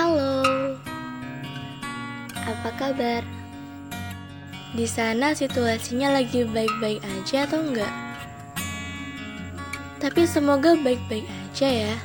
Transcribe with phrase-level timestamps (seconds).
[0.00, 0.80] Halo,
[2.32, 3.20] apa kabar?
[4.72, 7.92] Di sana situasinya lagi baik-baik aja atau enggak?
[10.00, 11.96] Tapi semoga baik-baik aja ya.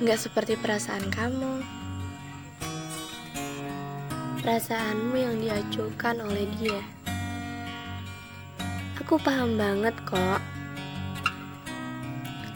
[0.00, 1.60] Enggak seperti perasaan kamu.
[4.40, 6.80] Perasaanmu yang diacuhkan oleh dia.
[9.04, 10.40] Aku paham banget kok.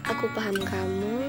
[0.08, 1.28] Aku paham kamu.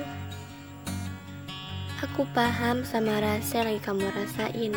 [1.98, 4.70] Aku paham sama rasa yang lagi kamu rasain.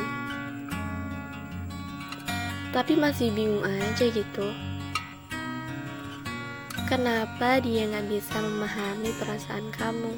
[2.72, 4.56] Tapi masih bingung aja gitu.
[6.88, 10.16] Kenapa dia nggak bisa memahami perasaan kamu?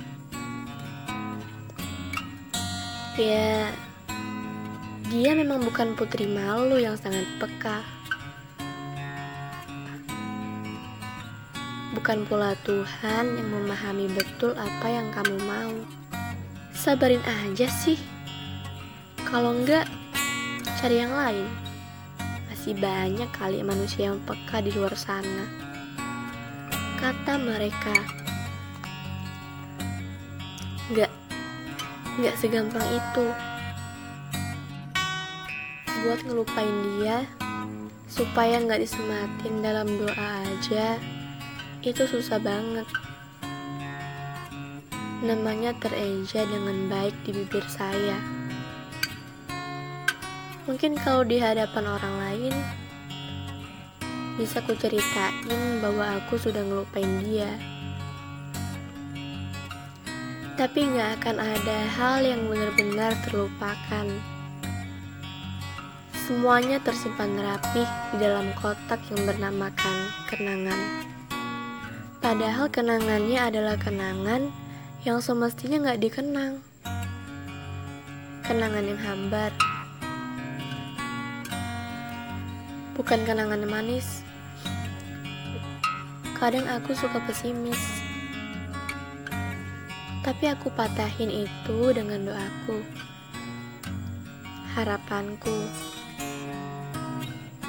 [3.19, 3.75] Ya,
[5.11, 7.83] dia memang bukan putri malu yang sangat peka.
[11.99, 16.02] Bukan pula Tuhan yang memahami betul apa yang kamu mau.
[16.83, 17.95] Sabarin aja sih.
[19.23, 19.87] Kalau enggak,
[20.83, 21.47] cari yang lain.
[22.51, 25.47] Masih banyak kali manusia yang peka di luar sana.
[26.99, 27.95] Kata mereka.
[30.91, 31.15] Enggak,
[32.19, 33.27] enggak segampang itu.
[36.03, 37.31] Buat ngelupain dia,
[38.11, 40.99] supaya nggak disematin dalam doa aja,
[41.79, 43.12] itu susah banget.
[45.23, 48.19] Namanya tereja dengan baik di bibir saya.
[50.67, 52.55] Mungkin kalau di hadapan orang lain,
[54.35, 57.55] bisa ku ceritain bahwa aku sudah ngelupain dia.
[60.59, 64.11] Tapi gak akan ada hal yang benar-benar terlupakan.
[66.27, 71.07] Semuanya tersimpan rapih di dalam kotak yang bernamakan kenangan.
[72.19, 74.51] Padahal kenangannya adalah kenangan
[75.03, 76.63] yang semestinya nggak dikenang.
[78.47, 79.51] Kenangan yang hambar.
[82.95, 84.23] Bukan kenangan yang manis.
[86.39, 87.83] Kadang aku suka pesimis.
[90.23, 92.79] Tapi aku patahin itu dengan doaku.
[94.79, 95.67] Harapanku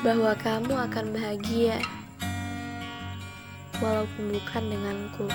[0.06, 1.82] bahwa kamu akan bahagia
[3.82, 5.26] walaupun bukan denganku.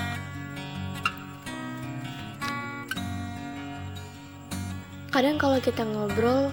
[5.09, 6.53] Kadang kalau kita ngobrol,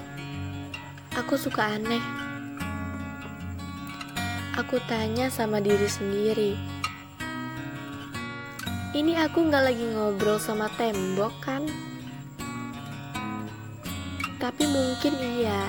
[1.11, 1.99] aku suka aneh.
[4.55, 6.55] Aku tanya sama diri sendiri.
[8.95, 11.67] Ini aku nggak lagi ngobrol sama tembok kan?
[14.39, 15.59] Tapi mungkin iya.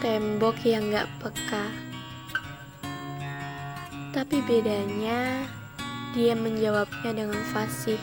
[0.00, 1.68] Tembok yang nggak peka.
[4.16, 5.44] Tapi bedanya,
[6.16, 8.00] dia menjawabnya dengan fasih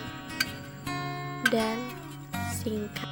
[1.49, 1.98] dan
[2.59, 3.07] singkat.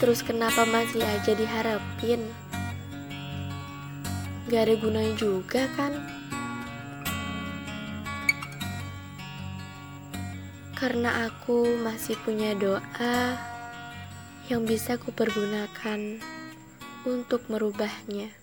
[0.00, 2.26] Terus kenapa masih aja diharapin?
[4.50, 5.94] Gak ada gunanya juga kan?
[10.74, 13.38] Karena aku masih punya doa
[14.50, 16.18] yang bisa kupergunakan
[17.06, 18.41] untuk merubahnya.